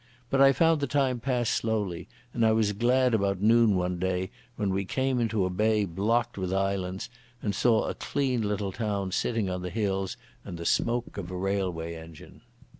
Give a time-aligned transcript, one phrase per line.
[0.31, 3.99] But I found the time pass slowly, and I was glad that about noon one
[3.99, 7.07] day we came into a bay blocked with islands
[7.43, 11.35] and saw a clean little town sitting on the hills and the smoke of a
[11.37, 12.41] railway engine.